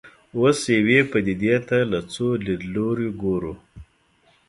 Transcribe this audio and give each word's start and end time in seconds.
اوس 0.37 0.59
یوې 0.77 0.99
پدیدې 1.11 1.55
ته 1.67 1.77
له 1.91 1.99
څو 2.13 2.25
لیدلوریو 2.45 3.17
ګورو. 3.21 3.53